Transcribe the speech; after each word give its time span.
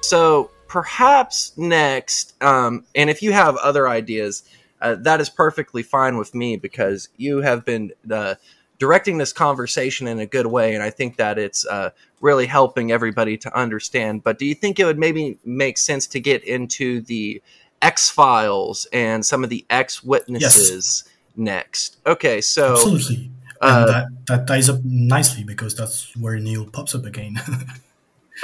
So 0.00 0.50
perhaps 0.68 1.56
next, 1.56 2.34
um, 2.42 2.84
and 2.94 3.10
if 3.10 3.22
you 3.22 3.32
have 3.32 3.56
other 3.56 3.88
ideas, 3.88 4.44
uh, 4.80 4.96
that 5.00 5.20
is 5.20 5.28
perfectly 5.28 5.82
fine 5.82 6.16
with 6.16 6.34
me 6.34 6.56
because 6.56 7.08
you 7.16 7.38
have 7.38 7.64
been 7.64 7.92
uh, 8.10 8.36
directing 8.78 9.18
this 9.18 9.32
conversation 9.32 10.06
in 10.06 10.20
a 10.20 10.26
good 10.26 10.46
way, 10.46 10.74
and 10.74 10.82
I 10.82 10.90
think 10.90 11.16
that 11.16 11.38
it's 11.38 11.66
uh, 11.66 11.90
really 12.20 12.46
helping 12.46 12.92
everybody 12.92 13.36
to 13.38 13.58
understand. 13.58 14.22
But 14.22 14.38
do 14.38 14.46
you 14.46 14.54
think 14.54 14.78
it 14.78 14.84
would 14.84 14.98
maybe 14.98 15.38
make 15.44 15.78
sense 15.78 16.06
to 16.08 16.20
get 16.20 16.44
into 16.44 17.00
the 17.00 17.42
X 17.82 18.08
Files 18.08 18.86
and 18.92 19.24
some 19.24 19.42
of 19.42 19.50
the 19.50 19.64
X 19.68 20.04
witnesses 20.04 21.04
yes. 21.06 21.14
next? 21.36 21.96
Okay, 22.06 22.40
so 22.40 22.72
absolutely. 22.72 23.30
Uh, 23.60 23.86
that, 23.86 24.06
that 24.28 24.46
ties 24.46 24.68
up 24.68 24.78
nicely 24.84 25.42
because 25.42 25.74
that's 25.74 26.16
where 26.16 26.38
Neil 26.38 26.64
pops 26.70 26.94
up 26.94 27.04
again. 27.04 27.40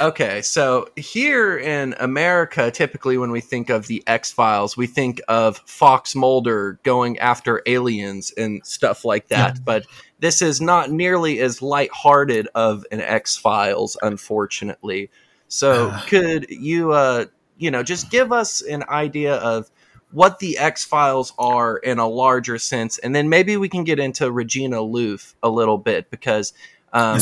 Okay, 0.01 0.41
so 0.41 0.89
here 0.97 1.57
in 1.57 1.95
America, 1.99 2.69
typically 2.69 3.17
when 3.17 3.31
we 3.31 3.39
think 3.39 3.69
of 3.69 3.87
the 3.87 4.03
X 4.07 4.29
Files, 4.29 4.75
we 4.75 4.87
think 4.87 5.21
of 5.29 5.57
Fox 5.65 6.15
Mulder 6.15 6.79
going 6.83 7.17
after 7.19 7.61
aliens 7.65 8.33
and 8.37 8.65
stuff 8.65 9.05
like 9.05 9.29
that. 9.29 9.55
Yeah. 9.55 9.61
But 9.63 9.85
this 10.19 10.41
is 10.41 10.59
not 10.59 10.91
nearly 10.91 11.39
as 11.39 11.61
lighthearted 11.61 12.49
of 12.55 12.85
an 12.91 12.99
X 12.99 13.37
Files, 13.37 13.97
unfortunately. 14.01 15.09
So, 15.47 15.89
uh, 15.89 16.01
could 16.07 16.47
you, 16.49 16.91
uh, 16.91 17.25
you 17.57 17.71
know, 17.71 17.81
just 17.81 18.11
give 18.11 18.33
us 18.33 18.61
an 18.61 18.83
idea 18.89 19.35
of 19.35 19.71
what 20.11 20.39
the 20.39 20.57
X 20.57 20.83
Files 20.83 21.31
are 21.39 21.77
in 21.77 21.99
a 21.99 22.07
larger 22.07 22.57
sense, 22.57 22.97
and 22.97 23.15
then 23.15 23.29
maybe 23.29 23.55
we 23.55 23.69
can 23.69 23.85
get 23.85 23.99
into 23.99 24.29
Regina 24.29 24.77
Louf 24.77 25.35
a 25.41 25.49
little 25.49 25.77
bit 25.77 26.09
because. 26.09 26.53
Um, 26.91 27.19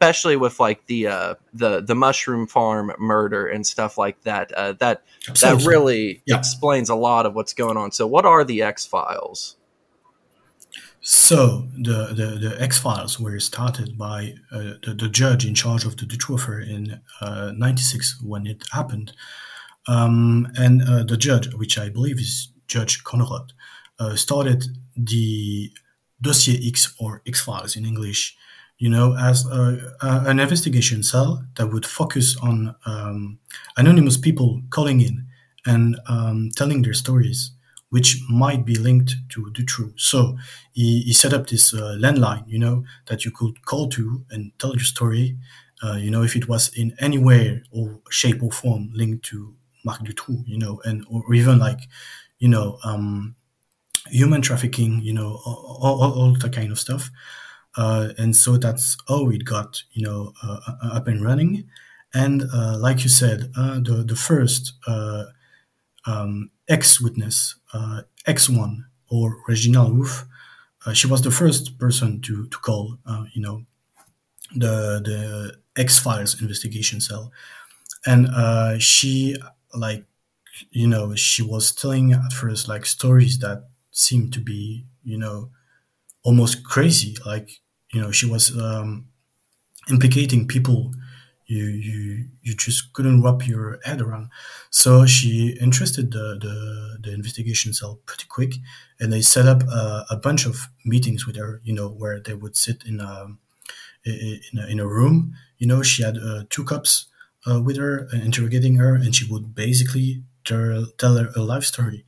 especially 0.00 0.36
with 0.36 0.58
like 0.58 0.86
the 0.86 1.06
uh, 1.06 1.34
the 1.52 1.82
the 1.82 1.94
mushroom 1.94 2.46
farm 2.46 2.90
murder 2.98 3.46
and 3.46 3.66
stuff 3.66 3.98
like 3.98 4.22
that. 4.22 4.50
Uh, 4.52 4.72
that 4.72 5.02
Absolutely. 5.28 5.62
that 5.62 5.68
really 5.68 6.22
yeah. 6.24 6.38
explains 6.38 6.88
a 6.88 6.94
lot 6.94 7.26
of 7.26 7.34
what's 7.34 7.52
going 7.52 7.76
on. 7.76 7.92
So, 7.92 8.06
what 8.06 8.24
are 8.24 8.42
the 8.42 8.62
X 8.62 8.86
Files? 8.86 9.56
So 11.02 11.66
the, 11.78 12.12
the, 12.14 12.48
the 12.48 12.60
X 12.60 12.78
Files 12.78 13.18
were 13.18 13.40
started 13.40 13.96
by 13.96 14.34
uh, 14.52 14.74
the, 14.84 14.94
the 14.98 15.08
judge 15.08 15.46
in 15.46 15.54
charge 15.54 15.86
of 15.86 15.96
the, 15.96 16.34
affair 16.34 16.60
in 16.60 17.00
'96 17.22 18.20
uh, 18.22 18.26
when 18.26 18.46
it 18.46 18.64
happened, 18.72 19.12
um, 19.86 20.48
and 20.56 20.82
uh, 20.82 21.02
the 21.02 21.16
judge, 21.16 21.52
which 21.54 21.78
I 21.78 21.88
believe 21.90 22.18
is 22.18 22.48
Judge 22.66 23.02
Conrad, 23.04 23.52
uh, 23.98 24.16
started 24.16 24.64
the 24.96 25.70
Dossier 26.20 26.60
X 26.66 26.94
or 26.98 27.22
X 27.26 27.40
Files 27.40 27.76
in 27.76 27.84
English 27.84 28.36
you 28.80 28.88
know, 28.88 29.14
as 29.14 29.46
a, 29.46 29.94
a, 30.00 30.10
an 30.30 30.40
investigation 30.40 31.02
cell 31.02 31.44
that 31.56 31.70
would 31.70 31.84
focus 31.84 32.36
on 32.40 32.74
um, 32.86 33.38
anonymous 33.76 34.16
people 34.16 34.62
calling 34.70 35.00
in 35.02 35.26
and 35.66 36.00
um, 36.08 36.48
telling 36.56 36.80
their 36.82 36.94
stories, 36.94 37.52
which 37.90 38.16
might 38.30 38.64
be 38.64 38.76
linked 38.76 39.12
to 39.28 39.52
the 39.54 39.64
truth. 39.64 39.92
So 39.96 40.38
he, 40.72 41.02
he 41.02 41.12
set 41.12 41.34
up 41.34 41.46
this 41.46 41.74
uh, 41.74 41.96
landline, 42.00 42.44
you 42.46 42.58
know, 42.58 42.84
that 43.08 43.24
you 43.24 43.30
could 43.30 43.66
call 43.66 43.88
to 43.90 44.24
and 44.30 44.52
tell 44.58 44.72
your 44.72 44.88
story, 44.94 45.36
uh, 45.84 45.96
you 46.04 46.10
know, 46.10 46.22
if 46.22 46.34
it 46.34 46.48
was 46.48 46.70
in 46.74 46.94
any 46.98 47.18
way 47.18 47.62
or 47.70 48.00
shape 48.08 48.42
or 48.42 48.50
form 48.50 48.90
linked 48.94 49.26
to 49.26 49.54
Marc 49.84 50.00
Dutroux, 50.00 50.42
you 50.46 50.58
know, 50.58 50.80
and 50.86 51.04
or 51.10 51.34
even 51.34 51.58
like, 51.58 51.80
you 52.38 52.48
know, 52.48 52.78
um, 52.84 53.36
human 54.06 54.40
trafficking, 54.40 55.00
you 55.02 55.12
know, 55.12 55.38
all, 55.44 56.00
all, 56.02 56.12
all 56.12 56.34
that 56.34 56.54
kind 56.54 56.72
of 56.72 56.78
stuff. 56.78 57.10
Uh, 57.76 58.08
and 58.18 58.34
so 58.36 58.56
that's 58.56 58.96
how 59.08 59.28
it 59.30 59.44
got, 59.44 59.82
you 59.92 60.04
know, 60.04 60.32
uh, 60.42 60.60
uh 60.66 60.88
up 60.92 61.06
and 61.06 61.24
running. 61.24 61.68
And 62.12 62.42
uh, 62.52 62.76
like 62.78 63.02
you 63.04 63.08
said, 63.08 63.52
uh, 63.56 63.78
the 63.78 64.04
the 64.06 64.16
first 64.16 64.72
um, 66.06 66.50
X 66.68 67.00
witness, 67.00 67.56
X1 68.26 68.84
or 69.08 69.36
Regina 69.46 69.84
Louf, 69.84 70.26
she 70.92 71.06
was 71.06 71.22
the 71.22 71.30
first 71.30 71.78
person 71.78 72.20
to 72.22 72.46
to 72.48 72.58
call, 72.58 72.98
you 73.32 73.42
know, 73.42 73.64
the 74.56 75.00
the 75.04 75.56
X 75.76 76.00
Files 76.00 76.40
investigation 76.42 77.00
cell, 77.00 77.30
and 78.04 78.82
she 78.82 79.36
like 79.72 80.04
you 80.70 80.88
know 80.88 81.14
she 81.14 81.42
was 81.42 81.72
telling 81.72 82.12
at 82.12 82.32
first 82.32 82.68
like 82.68 82.84
stories 82.86 83.38
that 83.38 83.68
seemed 83.92 84.32
to 84.32 84.40
be 84.40 84.84
you 85.04 85.16
know 85.18 85.50
almost 86.22 86.64
crazy. 86.64 87.16
Like 87.24 87.60
you 87.92 88.00
know, 88.00 88.10
she 88.10 88.26
was 88.26 88.56
um, 88.56 89.06
implicating 89.88 90.46
people 90.46 90.92
you 91.50 91.66
you 91.66 92.28
you 92.42 92.54
just 92.54 92.92
couldn't 92.92 93.22
wrap 93.22 93.46
your 93.46 93.80
head 93.84 94.00
around. 94.00 94.30
So 94.70 95.04
she 95.04 95.58
interested 95.60 96.12
the 96.12 96.38
the, 96.40 96.98
the 97.02 97.12
investigation 97.12 97.72
cell 97.72 98.00
pretty 98.06 98.26
quick, 98.28 98.54
and 99.00 99.12
they 99.12 99.20
set 99.20 99.46
up 99.46 99.64
a, 99.64 100.06
a, 100.10 100.16
bunch 100.16 100.46
of 100.46 100.68
meetings 100.84 101.26
with 101.26 101.36
her. 101.36 101.60
You 101.64 101.74
know, 101.74 101.88
where 101.88 102.20
they 102.20 102.34
would 102.34 102.56
sit 102.56 102.84
in 102.86 103.00
a 103.00 103.26
in 104.04 104.58
a, 104.58 104.66
in 104.68 104.80
a 104.80 104.86
room. 104.86 105.34
You 105.58 105.66
know, 105.66 105.82
she 105.82 106.04
had 106.04 106.16
uh, 106.18 106.44
two 106.50 106.64
cups 106.64 107.06
uh, 107.50 107.60
with 107.60 107.76
her, 107.76 108.08
uh, 108.12 108.18
interrogating 108.18 108.76
her, 108.76 108.94
and 108.94 109.14
she 109.14 109.30
would 109.30 109.54
basically 109.54 110.22
tell, 110.44 110.86
tell 110.98 111.16
her 111.16 111.30
a 111.36 111.42
life 111.42 111.64
story. 111.64 112.04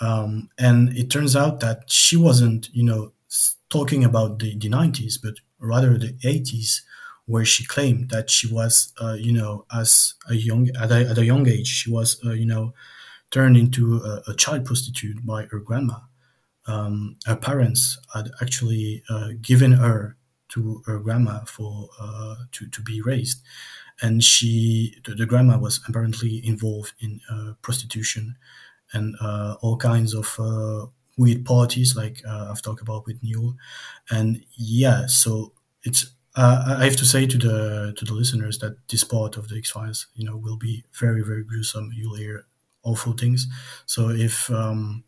Um, 0.00 0.50
and 0.58 0.96
it 0.96 1.10
turns 1.10 1.36
out 1.36 1.60
that 1.60 1.90
she 1.90 2.16
wasn't, 2.16 2.68
you 2.72 2.82
know, 2.82 3.12
talking 3.74 4.04
about 4.04 4.38
the, 4.38 4.56
the 4.56 4.68
90s, 4.68 5.14
but 5.20 5.34
rather 5.58 5.98
the 5.98 6.12
80s, 6.24 6.82
where 7.26 7.44
she 7.44 7.66
claimed 7.66 8.10
that 8.10 8.30
she 8.30 8.46
was, 8.46 8.92
uh, 9.02 9.16
you 9.18 9.32
know, 9.32 9.64
as 9.74 10.14
a 10.30 10.34
young 10.34 10.68
at 10.80 10.92
a, 10.92 11.00
at 11.10 11.18
a 11.18 11.24
young 11.24 11.48
age, 11.48 11.66
she 11.66 11.90
was, 11.90 12.20
uh, 12.24 12.32
you 12.32 12.46
know, 12.46 12.72
turned 13.32 13.56
into 13.56 13.96
a, 13.96 14.30
a, 14.30 14.34
child 14.36 14.64
prostitute 14.64 15.26
by 15.26 15.40
her 15.50 15.58
grandma. 15.58 15.98
Um, 16.66 17.16
her 17.26 17.34
parents 17.34 17.98
had 18.14 18.30
actually 18.40 19.02
uh, 19.10 19.30
given 19.40 19.72
her 19.72 20.16
to 20.50 20.82
her 20.86 20.98
grandma 21.00 21.40
for 21.44 21.88
uh, 21.98 22.36
to 22.52 22.68
to 22.68 22.80
be 22.82 23.00
raised, 23.00 23.38
and 24.00 24.22
she 24.22 24.94
the, 25.04 25.14
the 25.14 25.26
grandma 25.26 25.58
was 25.58 25.80
apparently 25.88 26.46
involved 26.46 26.92
in 27.00 27.20
uh, 27.32 27.54
prostitution 27.62 28.36
and 28.92 29.16
uh, 29.20 29.56
all 29.62 29.76
kinds 29.78 30.14
of 30.14 30.26
weird 31.16 31.44
parties 31.44 31.96
like 31.96 32.22
uh, 32.26 32.48
I've 32.50 32.62
talked 32.62 32.82
about 32.82 33.06
with 33.06 33.22
Neil, 33.22 33.56
and 34.10 34.44
yeah, 34.56 35.06
so 35.06 35.52
it's 35.82 36.06
uh, 36.36 36.76
I 36.80 36.84
have 36.84 36.96
to 36.96 37.04
say 37.04 37.26
to 37.26 37.38
the 37.38 37.94
to 37.96 38.04
the 38.04 38.14
listeners 38.14 38.58
that 38.58 38.76
this 38.88 39.04
part 39.04 39.36
of 39.36 39.48
the 39.48 39.56
X 39.56 39.70
Files, 39.70 40.06
you 40.14 40.24
know, 40.24 40.36
will 40.36 40.56
be 40.56 40.84
very 40.98 41.22
very 41.22 41.44
gruesome. 41.44 41.90
You'll 41.94 42.16
hear 42.16 42.46
awful 42.82 43.12
things. 43.12 43.46
So 43.86 44.10
if 44.10 44.50
um, 44.50 45.04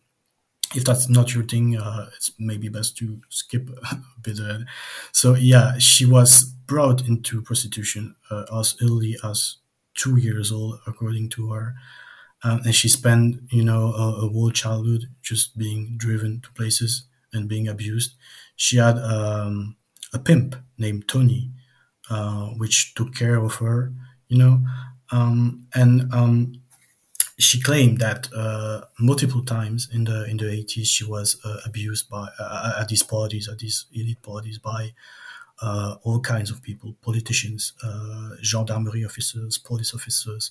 if 0.74 0.84
that's 0.84 1.08
not 1.08 1.34
your 1.34 1.44
thing, 1.44 1.76
uh, 1.76 2.10
it's 2.16 2.32
maybe 2.38 2.68
best 2.68 2.96
to 2.98 3.20
skip 3.28 3.68
a 3.92 3.98
bit. 4.20 4.38
Ahead. 4.40 4.66
So 5.12 5.34
yeah, 5.34 5.78
she 5.78 6.04
was 6.04 6.44
brought 6.44 7.06
into 7.06 7.42
prostitution 7.42 8.16
uh, 8.30 8.44
as 8.58 8.76
early 8.82 9.16
as 9.24 9.56
two 9.94 10.16
years 10.16 10.52
old, 10.52 10.80
according 10.86 11.28
to 11.30 11.50
her 11.52 11.74
um, 12.46 12.60
and 12.64 12.74
she 12.74 12.88
spent 12.88 13.40
you 13.50 13.64
know 13.64 13.92
a, 13.92 14.26
a, 14.26 14.28
whole 14.28 14.50
childhood 14.50 15.06
just 15.20 15.58
being 15.58 15.94
driven 15.96 16.40
to 16.42 16.52
places 16.52 17.06
and 17.32 17.48
being 17.48 17.66
abused. 17.66 18.14
She 18.54 18.76
had 18.76 18.98
um, 18.98 19.76
a 20.12 20.18
pimp 20.18 20.54
named 20.78 21.08
Tony, 21.08 21.50
uh, 22.08 22.46
which 22.56 22.94
took 22.94 23.14
care 23.14 23.36
of 23.36 23.56
her, 23.56 23.92
you 24.28 24.38
know, 24.38 24.60
um, 25.10 25.66
and 25.74 26.12
um, 26.14 26.52
she 27.38 27.60
claimed 27.60 27.98
that 27.98 28.28
uh, 28.32 28.82
multiple 29.00 29.44
times 29.44 29.88
in 29.92 30.04
the 30.04 30.24
in 30.30 30.36
the 30.36 30.50
eighties 30.50 30.88
she 30.88 31.04
was 31.04 31.40
uh, 31.44 31.58
abused 31.66 32.08
by 32.08 32.28
uh, 32.38 32.78
at 32.80 32.88
these 32.88 33.02
parties, 33.02 33.48
at 33.48 33.58
these 33.58 33.86
elite 33.92 34.22
parties 34.22 34.58
by. 34.58 34.92
Uh, 35.62 35.96
all 36.02 36.20
kinds 36.20 36.50
of 36.50 36.62
people, 36.62 36.94
politicians, 37.00 37.72
uh, 37.82 38.28
gendarmerie 38.42 39.06
officers, 39.06 39.56
police 39.56 39.94
officers, 39.94 40.50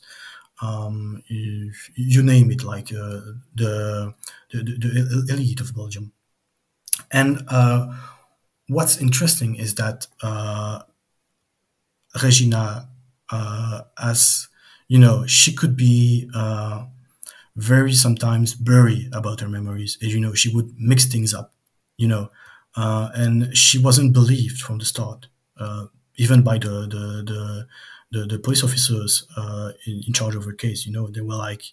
um, 0.62 1.24
if, 1.28 1.92
you 1.96 2.24
name 2.24 2.52
it, 2.52 2.64
like 2.64 2.92
uh, 2.94 3.22
the, 3.56 4.14
the, 4.52 5.24
the 5.28 5.34
elite 5.34 5.62
of 5.62 5.76
Belgium. 5.76 6.12
And 7.12 7.44
uh, 7.50 7.94
what's 8.68 8.98
interesting 8.98 9.56
is 9.56 9.76
that 9.76 10.08
uh, 10.22 10.82
Regina, 12.22 12.90
uh, 13.30 13.82
as 14.02 14.48
you 14.88 15.00
know, 15.00 15.26
she 15.26 15.54
could 15.54 15.76
be 15.76 16.30
uh, 16.34 16.86
very 17.56 17.94
sometimes 17.94 18.54
blurry 18.54 19.10
about 19.14 19.42
her 19.42 19.50
memories. 19.50 19.98
As 20.04 20.14
you 20.14 20.20
know, 20.20 20.34
she 20.34 20.54
would 20.54 20.74
mix 20.80 21.06
things 21.06 21.34
up, 21.34 21.54
you 21.98 22.08
know, 22.08 22.32
uh, 22.76 23.10
and 23.14 23.56
she 23.58 23.80
wasn't 23.80 24.14
believed 24.14 24.62
from 24.62 24.78
the 24.80 24.86
start, 24.86 25.28
even 26.18 26.44
by 26.44 26.58
the 26.58 26.88
the 26.88 27.24
the 27.26 27.68
the, 28.16 28.26
the 28.26 28.40
police 28.40 28.64
officers 28.64 29.28
uh, 29.38 29.72
in, 29.86 30.04
in 30.08 30.14
charge 30.14 30.36
of 30.36 30.46
her 30.46 30.54
case, 30.54 30.86
you 30.86 30.94
know, 30.94 31.08
they 31.08 31.22
were 31.22 31.36
like 31.36 31.64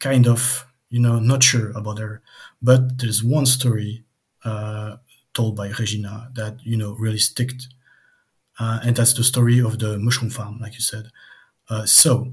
kind 0.00 0.26
of, 0.28 0.66
you 0.90 1.00
know, 1.00 1.18
not 1.20 1.42
sure 1.42 1.70
about 1.72 1.98
her. 1.98 2.22
But 2.62 2.98
there's 2.98 3.24
one 3.24 3.46
story 3.46 4.04
uh, 4.44 4.96
told 5.34 5.56
by 5.56 5.68
Regina 5.70 6.30
that, 6.34 6.58
you 6.64 6.76
know, 6.76 6.92
really 6.94 7.18
sticked. 7.18 7.68
Uh, 8.58 8.80
and 8.84 8.96
that's 8.96 9.14
the 9.14 9.24
story 9.24 9.60
of 9.60 9.78
the 9.78 9.98
mushroom 9.98 10.30
farm, 10.30 10.58
like 10.60 10.74
you 10.74 10.80
said. 10.80 11.06
Uh, 11.70 11.86
so 11.86 12.32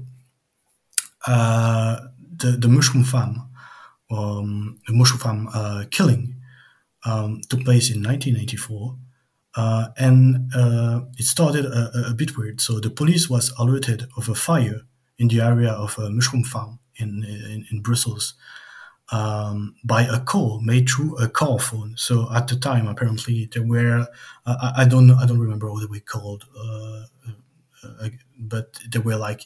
uh, 1.26 2.00
the 2.36 2.52
the 2.52 2.68
mushroom 2.68 3.04
farm, 3.04 3.48
um, 4.10 4.80
the 4.86 4.94
mushroom 4.94 5.20
farm 5.20 5.48
uh, 5.52 5.84
killing, 5.90 6.36
um, 7.04 7.40
took 7.48 7.64
place 7.64 7.90
in 7.94 8.02
1984. 8.02 8.96
Uh, 9.58 9.88
and 9.96 10.52
uh, 10.54 11.00
it 11.16 11.24
started 11.24 11.64
a, 11.64 12.10
a, 12.10 12.14
bit 12.14 12.38
weird. 12.38 12.60
So 12.60 12.78
the 12.78 12.90
police 12.90 13.28
was 13.28 13.52
alerted 13.58 14.06
of 14.16 14.28
a 14.28 14.34
fire 14.36 14.82
in 15.18 15.26
the 15.26 15.40
area 15.40 15.72
of 15.72 15.98
a 15.98 16.10
mushroom 16.10 16.44
farm 16.44 16.78
in 16.94 17.24
in, 17.24 17.66
in 17.72 17.82
Brussels 17.82 18.34
um, 19.10 19.74
by 19.82 20.02
a 20.02 20.20
call 20.20 20.60
made 20.60 20.88
through 20.88 21.16
a 21.18 21.28
car 21.28 21.58
phone. 21.58 21.94
So 21.96 22.32
at 22.32 22.46
the 22.46 22.54
time, 22.54 22.86
apparently 22.86 23.48
there 23.52 23.64
were 23.64 24.06
uh, 24.46 24.72
I, 24.76 24.84
don't 24.84 25.10
I 25.10 25.26
don't 25.26 25.40
remember 25.40 25.72
what 25.72 25.80
they 25.80 25.86
were 25.86 25.98
called, 26.00 26.44
uh, 26.56 27.06
uh, 27.82 28.08
but 28.38 28.78
there 28.88 29.02
were 29.02 29.16
like 29.16 29.42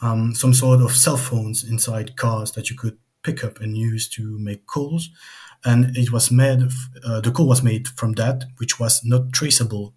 um, 0.00 0.34
some 0.34 0.52
sort 0.52 0.80
of 0.80 0.96
cell 0.96 1.16
phones 1.16 1.62
inside 1.62 2.16
cars 2.16 2.50
that 2.52 2.70
you 2.70 2.76
could 2.76 2.98
pick 3.22 3.44
up 3.44 3.60
and 3.60 3.78
use 3.78 4.08
to 4.08 4.36
make 4.40 4.66
calls 4.66 5.10
and 5.64 5.96
it 5.96 6.12
was 6.12 6.30
made. 6.30 6.62
Uh, 7.04 7.20
the 7.20 7.30
call 7.30 7.48
was 7.48 7.62
made 7.62 7.88
from 7.88 8.12
that, 8.12 8.44
which 8.58 8.78
was 8.78 9.04
not 9.04 9.32
traceable, 9.32 9.94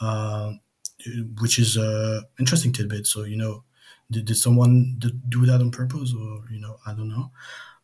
uh, 0.00 0.52
which 1.40 1.58
is 1.58 1.76
an 1.76 2.24
interesting 2.38 2.72
tidbit. 2.72 3.06
So 3.06 3.24
you 3.24 3.36
know, 3.36 3.64
did, 4.10 4.26
did 4.26 4.36
someone 4.36 5.00
do 5.28 5.46
that 5.46 5.60
on 5.60 5.70
purpose, 5.70 6.12
or 6.14 6.44
you 6.50 6.60
know, 6.60 6.78
I 6.86 6.94
don't 6.94 7.08
know. 7.08 7.30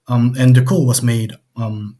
Um, 0.07 0.35
and 0.39 0.55
the 0.55 0.63
call 0.63 0.87
was 0.87 1.03
made 1.03 1.33
um, 1.57 1.97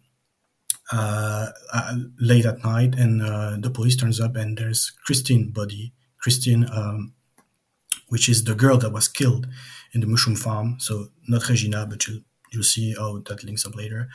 uh, 0.93 1.49
uh, 1.73 1.97
late 2.21 2.45
at 2.45 2.63
night, 2.65 2.95
and 2.95 3.23
uh, 3.23 3.57
the 3.59 3.71
police 3.71 3.97
turns 3.97 4.21
up, 4.21 4.37
and 4.37 4.59
there's 4.59 4.91
Christine 5.05 5.51
body, 5.51 5.93
Christine, 6.19 6.67
um, 6.71 7.15
which 8.09 8.29
is 8.29 8.45
the 8.45 8.55
girl 8.55 8.77
that 8.79 8.93
was 8.93 9.09
killed 9.09 9.47
in 9.93 10.01
the 10.01 10.07
mushroom 10.07 10.37
farm. 10.37 10.77
So 10.79 11.09
not 11.27 11.49
Regina, 11.49 11.87
but 11.87 12.07
You'll 12.55 12.63
see 12.63 12.95
how 12.95 13.19
that 13.27 13.45
links 13.45 13.67
up 13.67 13.77
later. 13.77 14.09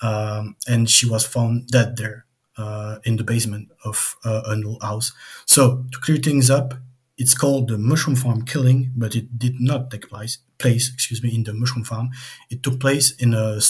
Um, 0.00 0.56
and 0.66 0.88
she 0.90 1.08
was 1.08 1.26
found 1.26 1.68
dead 1.68 1.96
there 1.96 2.26
uh, 2.58 2.98
in 3.04 3.16
the 3.16 3.24
basement 3.24 3.70
of 3.84 4.16
uh, 4.24 4.42
an 4.46 4.64
old 4.64 4.82
house. 4.82 5.12
So 5.46 5.84
to 5.92 5.98
clear 6.00 6.18
things 6.18 6.50
up, 6.50 6.74
it's 7.18 7.34
called 7.34 7.68
the 7.68 7.78
mushroom 7.78 8.16
farm 8.16 8.44
killing, 8.44 8.92
but 8.96 9.14
it 9.14 9.38
did 9.38 9.60
not 9.60 9.90
take 9.90 10.08
place. 10.08 10.38
Place, 10.58 10.90
excuse 10.92 11.22
me, 11.22 11.34
in 11.34 11.44
the 11.44 11.54
mushroom 11.54 11.84
farm. 11.84 12.10
It 12.50 12.62
took 12.62 12.80
place 12.80 13.12
in 13.16 13.34
a 13.34 13.60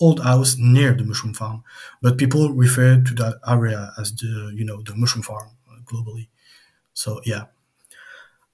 old 0.00 0.20
house 0.20 0.56
near 0.58 0.94
the 0.94 1.04
mushroom 1.04 1.34
farm, 1.34 1.62
but 2.00 2.18
people 2.18 2.52
refer 2.52 3.00
to 3.00 3.14
that 3.14 3.38
area 3.46 3.92
as 3.98 4.12
the 4.14 4.52
you 4.54 4.64
know 4.64 4.82
the 4.82 4.94
mushroom 4.94 5.22
farm 5.22 5.50
uh, 5.70 5.76
globally. 5.84 6.28
So 6.94 7.20
yeah, 7.24 7.46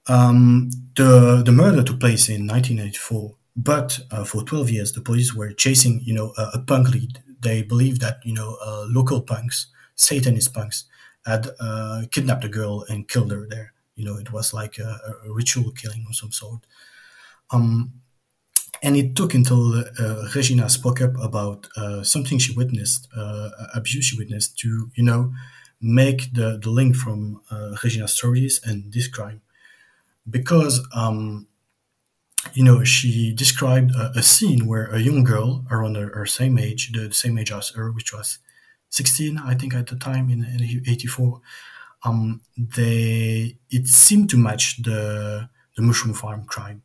um, 0.07 0.69
the 0.95 1.43
the 1.45 1.51
murder 1.51 1.83
took 1.83 1.99
place 1.99 2.29
in 2.29 2.47
1984, 2.47 3.35
but 3.59 3.99
uh, 4.09 4.23
for 4.23 4.43
12 4.43 4.69
years, 4.69 4.93
the 4.93 5.01
police 5.01 5.33
were 5.35 5.51
chasing, 5.51 5.99
you 6.01 6.13
know, 6.13 6.33
a, 6.37 6.51
a 6.53 6.59
punk 6.61 6.89
lead. 6.89 7.21
They 7.41 7.61
believed 7.61 7.99
that, 7.99 8.19
you 8.23 8.33
know, 8.33 8.57
uh, 8.65 8.85
local 8.87 9.21
punks, 9.21 9.67
Satanist 9.95 10.53
punks, 10.53 10.85
had 11.25 11.49
uh, 11.59 12.03
kidnapped 12.09 12.45
a 12.45 12.49
girl 12.49 12.85
and 12.87 13.07
killed 13.09 13.31
her 13.31 13.45
there. 13.49 13.73
You 13.95 14.05
know, 14.05 14.15
it 14.15 14.31
was 14.31 14.53
like 14.53 14.77
a, 14.77 15.01
a 15.25 15.33
ritual 15.33 15.71
killing 15.71 16.05
of 16.07 16.15
some 16.15 16.31
sort. 16.31 16.61
Um, 17.51 17.95
and 18.81 18.95
it 18.95 19.17
took 19.17 19.33
until 19.33 19.75
uh, 19.75 20.29
Regina 20.33 20.69
spoke 20.69 21.01
up 21.01 21.17
about 21.21 21.67
uh, 21.75 22.01
something 22.01 22.37
she 22.37 22.53
witnessed, 22.55 23.09
uh, 23.13 23.49
abuse 23.75 24.05
she 24.05 24.17
witnessed, 24.17 24.57
to 24.59 24.89
you 24.95 25.03
know 25.03 25.33
make 25.81 26.33
the, 26.33 26.57
the 26.61 26.69
link 26.69 26.95
from 26.95 27.41
Regina's 27.83 28.13
stories 28.13 28.61
and 28.63 28.93
this 28.93 29.09
crime, 29.09 29.41
because 30.29 30.81
um, 30.93 31.47
you 32.53 32.63
know, 32.63 32.83
she 32.83 33.33
described 33.33 33.91
a, 33.95 34.11
a, 34.17 34.23
scene 34.23 34.67
where 34.67 34.85
a 34.87 34.99
young 34.99 35.23
girl 35.23 35.65
around 35.71 35.95
her, 35.95 36.09
her, 36.15 36.25
same 36.25 36.57
age, 36.57 36.91
the 36.91 37.11
same 37.13 37.37
age 37.37 37.51
as 37.51 37.69
her, 37.69 37.91
which 37.91 38.13
was 38.13 38.39
16, 38.89 39.37
I 39.37 39.55
think, 39.55 39.73
at 39.73 39.87
the 39.87 39.95
time 39.95 40.29
in, 40.29 40.43
in 40.43 40.83
84, 40.87 41.41
um, 42.03 42.41
they 42.57 43.57
it 43.69 43.87
seemed 43.87 44.29
to 44.29 44.37
match 44.37 44.81
the 44.81 45.49
the 45.75 45.81
mushroom 45.81 46.13
farm 46.13 46.45
crime, 46.45 46.81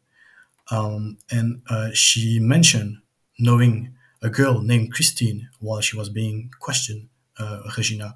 um, 0.71 1.19
and 1.31 1.63
uh, 1.71 1.91
she 1.93 2.41
mentioned 2.41 2.99
knowing 3.39 3.95
a 4.23 4.31
girl 4.31 4.61
named 4.61 4.93
Christine 4.93 5.49
while 5.61 5.81
she 5.81 5.97
was 5.97 6.09
being 6.09 6.51
questioned, 6.61 7.09
uh, 7.39 7.61
Regina. 7.77 8.15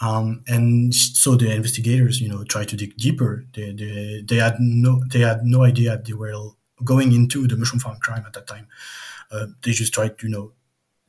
Um, 0.00 0.42
and 0.46 0.94
so 0.94 1.36
the 1.36 1.52
investigators, 1.54 2.20
you 2.20 2.28
know, 2.28 2.44
tried 2.44 2.68
to 2.68 2.76
dig 2.76 2.96
deeper. 2.96 3.44
They, 3.54 3.72
they, 3.72 4.24
they 4.26 4.36
had 4.36 4.56
no 4.58 5.02
they 5.10 5.20
had 5.20 5.44
no 5.44 5.62
idea 5.62 5.98
they 5.98 6.12
were 6.12 6.32
going 6.82 7.12
into 7.12 7.46
the 7.46 7.56
mushroom 7.56 7.80
farm 7.80 7.98
crime 8.00 8.24
at 8.26 8.32
that 8.32 8.46
time. 8.46 8.66
Uh, 9.30 9.46
they 9.62 9.72
just 9.72 9.94
tried 9.94 10.18
to 10.18 10.26
you 10.26 10.32
know 10.32 10.52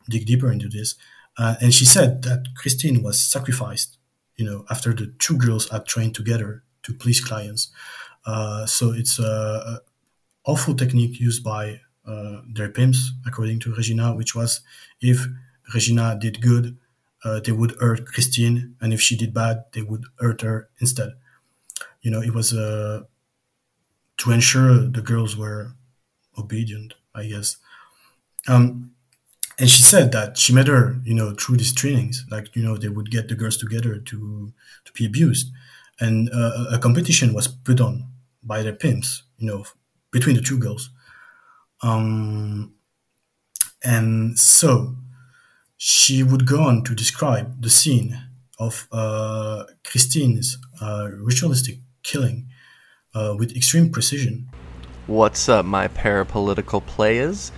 dig 0.09 0.25
deeper 0.25 0.51
into 0.51 0.69
this. 0.69 0.95
Uh, 1.38 1.56
and 1.62 1.73
she 1.73 1.85
said 1.85 2.21
that 2.23 2.45
Christine 2.56 3.03
was 3.03 3.21
sacrificed, 3.21 3.97
you 4.38 4.45
know, 4.45 4.65
after 4.69 4.94
the 4.94 5.13
two 5.19 5.38
girls 5.38 5.69
had 5.69 5.85
trained 5.85 6.15
together 6.15 6.63
to 6.83 6.94
please 6.94 7.19
clients. 7.19 7.71
Uh, 8.25 8.65
so 8.65 8.91
it's 8.91 9.19
a, 9.19 9.81
awful 10.45 10.75
technique 10.75 11.19
used 11.19 11.44
by 11.44 11.81
uh, 12.06 12.41
their 12.47 12.69
pimps, 12.69 13.12
according 13.25 13.59
to 13.59 13.73
Regina, 13.73 14.15
which 14.15 14.35
was 14.35 14.62
if 15.01 15.25
Regina 15.73 16.15
did 16.19 16.39
good, 16.41 16.77
uh, 17.23 17.39
they 17.39 17.51
would 17.51 17.71
hurt 17.79 18.06
Christine, 18.06 18.75
and 18.79 18.94
if 18.94 19.01
she 19.01 19.17
did 19.17 19.33
bad, 19.33 19.65
they 19.73 19.81
would 19.81 20.06
hurt 20.19 20.41
her 20.41 20.69
instead. 20.79 21.13
You 22.01 22.12
know, 22.12 22.21
it 22.21 22.33
was 22.33 22.53
uh, 22.53 23.01
to 24.17 24.31
ensure 24.31 24.88
the 24.88 25.01
girls 25.01 25.35
were 25.35 25.73
obedient, 26.38 26.94
I 27.13 27.27
guess. 27.27 27.57
Um, 28.47 28.91
and 29.57 29.69
she 29.69 29.81
said 29.83 30.12
that 30.12 30.38
she 30.38 30.53
met 30.53 30.67
her, 30.67 30.97
you 31.03 31.13
know, 31.13 31.33
through 31.33 31.57
these 31.57 31.73
trainings. 31.73 32.25
Like, 32.29 32.56
you 32.56 32.63
know, 32.63 32.77
they 32.77 32.89
would 32.89 33.09
get 33.09 33.29
the 33.29 33.35
girls 33.35 33.57
together 33.57 33.97
to 33.97 34.53
to 34.85 34.94
be 34.94 35.06
abused, 35.06 35.51
and 36.00 36.29
uh, 36.33 36.65
a 36.71 36.79
competition 36.79 37.33
was 37.33 37.47
put 37.47 37.79
on 37.79 38.06
by 38.44 38.62
their 38.62 38.73
pimps, 38.73 39.23
you 39.38 39.47
know, 39.47 39.65
between 40.12 40.35
the 40.35 40.41
two 40.41 40.59
girls. 40.59 40.89
Um, 41.81 42.73
and 43.83 44.38
so 44.38 44.95
she 45.77 46.23
would 46.23 46.45
go 46.45 46.63
on 46.63 46.83
to 46.83 46.95
describe 46.95 47.62
the 47.62 47.69
scene 47.69 48.19
of 48.59 48.88
uh, 48.91 49.65
Christine's 49.83 50.57
uh, 50.81 51.09
ritualistic 51.12 51.79
killing 52.03 52.47
uh, 53.15 53.35
with 53.38 53.56
extreme 53.56 53.89
precision. 53.89 54.47
What's 55.07 55.50
up, 55.50 55.65
my 55.65 55.88
parapolitical 55.88 56.85
players? 56.85 57.51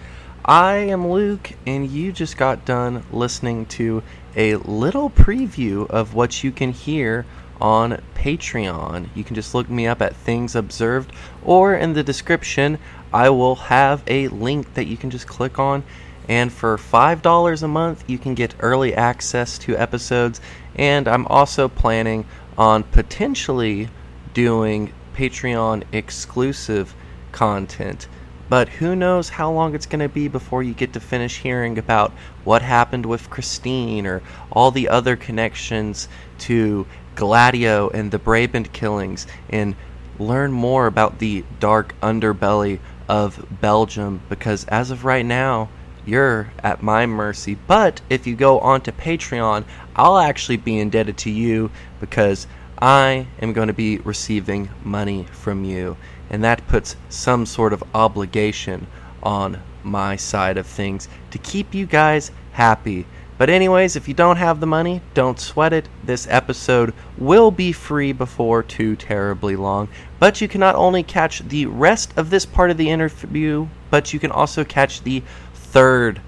I 0.46 0.76
am 0.76 1.10
Luke, 1.10 1.52
and 1.66 1.90
you 1.90 2.12
just 2.12 2.38
got 2.38 2.66
done 2.66 3.04
listening 3.12 3.66
to 3.68 4.04
a 4.36 4.56
little 4.56 5.10
preview 5.10 5.90
of 5.90 6.14
what 6.14 6.44
you 6.44 6.52
can 6.52 6.72
hear 6.72 7.26
on 7.60 8.02
Patreon. 8.16 9.10
You 9.16 9.24
can 9.24 9.36
just 9.36 9.56
look 9.56 9.70
me 9.70 9.88
up 9.88 10.02
at 10.02 10.16
Things 10.16 10.56
Observed, 10.56 11.12
or 11.44 11.74
in 11.76 11.94
the 11.94 12.04
description, 12.04 12.78
I 13.12 13.30
will 13.30 13.56
have 13.56 14.04
a 14.08 14.28
link 14.28 14.76
that 14.76 14.86
you 14.86 14.96
can 14.96 15.10
just 15.10 15.28
click 15.28 15.58
on 15.58 15.84
and 16.28 16.52
for 16.52 16.78
$5 16.78 17.64
a 17.64 17.68
month, 17.68 18.04
you 18.08 18.18
can 18.18 18.34
get 18.34 18.54
early 18.60 18.94
access 18.94 19.58
to 19.60 19.78
episodes. 19.78 20.42
And 20.76 21.08
I'm 21.08 21.26
also 21.28 21.70
planning 21.70 22.26
on 22.58 22.84
potentially 22.84 23.90
doing 24.34 24.94
Patreon 25.18 25.84
exclusive 25.92 26.94
content. 27.32 28.08
But 28.50 28.70
who 28.70 28.96
knows 28.96 29.30
how 29.30 29.52
long 29.52 29.74
it's 29.74 29.88
going 29.88 30.00
to 30.00 30.08
be 30.08 30.28
before 30.28 30.62
you 30.62 30.74
get 30.74 30.94
to 30.94 31.00
finish 31.00 31.40
hearing 31.40 31.80
about 31.80 32.14
what 32.44 32.62
happened 32.62 33.06
with 33.06 33.30
Christine 33.32 34.06
or 34.06 34.22
all 34.52 34.70
the 34.70 34.88
other 34.88 35.16
connections 35.16 36.08
to 36.40 36.86
Gladio 37.16 37.90
and 37.90 38.12
the 38.12 38.20
Brabant 38.20 38.72
killings 38.72 39.26
and 39.50 39.76
learn 40.20 40.52
more 40.52 40.86
about 40.86 41.18
the 41.18 41.44
dark 41.60 42.00
underbelly 42.02 42.80
of 43.10 43.44
Belgium 43.60 44.22
because 44.30 44.66
as 44.66 44.92
of 44.92 45.04
right 45.04 45.26
now, 45.26 45.68
you're 46.06 46.54
at 46.64 46.84
my 46.84 47.06
mercy. 47.06 47.58
But 47.68 48.02
if 48.10 48.28
you 48.28 48.36
go 48.36 48.60
onto 48.60 48.92
Patreon, 48.92 49.66
I'll 49.96 50.20
actually 50.20 50.58
be 50.58 50.80
indebted 50.80 51.18
to 51.20 51.32
you 51.32 51.70
because 52.00 52.48
I 52.80 53.28
am 53.42 53.54
going 53.54 53.68
to 53.68 53.74
be 53.74 53.98
receiving 54.00 54.70
money 54.84 55.26
from 55.32 55.64
you. 55.64 55.98
And 56.30 56.44
that 56.44 56.68
puts 56.68 56.96
some 57.10 57.46
sort 57.46 57.74
of 57.74 57.84
obligation 57.94 58.88
on 59.24 59.62
my 59.84 60.16
side 60.16 60.58
of 60.58 60.68
things 60.68 61.08
to 61.32 61.38
keep 61.38 61.74
you 61.74 61.86
guys 61.86 62.32
happy. 62.52 63.06
But, 63.38 63.50
anyways, 63.50 63.96
if 63.96 64.08
you 64.08 64.14
don't 64.14 64.38
have 64.38 64.60
the 64.60 64.66
money, 64.66 65.02
don't 65.14 65.40
sweat 65.40 65.72
it. 65.72 65.88
This 66.04 66.28
episode 66.30 66.94
will 67.18 67.52
be 67.52 67.72
free 67.72 68.12
before 68.12 68.64
too 68.64 68.96
terribly 68.96 69.56
long. 69.56 69.90
But 70.20 70.42
you 70.42 70.48
can 70.48 70.60
not 70.60 70.76
only 70.76 71.04
catch 71.04 71.40
the 71.42 71.68
rest 71.68 72.14
of 72.18 72.30
this 72.30 72.46
part 72.46 72.72
of 72.72 72.78
the 72.78 72.90
interview, 72.90 73.68
but 73.92 74.12
you 74.12 74.20
can 74.20 74.32
also 74.32 74.64
catch 74.64 75.04
the 75.04 75.22
third 75.54 76.20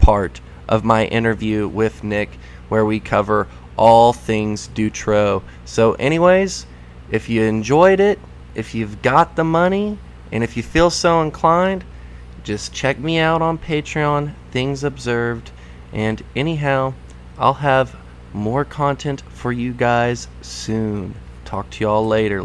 part 0.00 0.40
of 0.68 0.84
my 0.84 1.04
interview 1.06 1.68
with 1.68 2.02
Nick, 2.02 2.30
where 2.70 2.84
we 2.84 2.98
cover 2.98 3.46
all 3.76 4.12
things 4.12 4.68
Dutroux. 4.68 5.42
So, 5.64 5.92
anyways, 5.94 6.66
if 7.10 7.28
you 7.28 7.42
enjoyed 7.42 8.00
it, 8.00 8.18
if 8.54 8.74
you've 8.74 9.02
got 9.02 9.36
the 9.36 9.44
money, 9.44 9.98
and 10.32 10.42
if 10.42 10.56
you 10.56 10.62
feel 10.62 10.90
so 10.90 11.20
inclined, 11.22 11.84
just 12.42 12.72
check 12.72 12.98
me 12.98 13.18
out 13.18 13.40
on 13.40 13.58
Patreon, 13.58 14.34
Things 14.50 14.84
Observed. 14.84 15.50
And 15.92 16.22
anyhow, 16.34 16.94
I'll 17.38 17.54
have 17.54 17.96
more 18.32 18.64
content 18.64 19.22
for 19.30 19.52
you 19.52 19.72
guys 19.72 20.28
soon. 20.42 21.14
Talk 21.44 21.70
to 21.70 21.84
y'all 21.84 22.06
later. 22.06 22.44